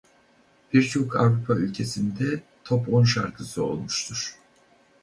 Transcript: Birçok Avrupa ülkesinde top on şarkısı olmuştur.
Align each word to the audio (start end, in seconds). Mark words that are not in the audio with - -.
Birçok 0.73 1.15
Avrupa 1.15 1.53
ülkesinde 1.55 2.41
top 2.63 2.93
on 2.93 3.03
şarkısı 3.03 3.63
olmuştur. 3.65 4.35